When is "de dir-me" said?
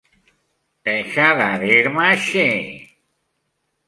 1.41-2.05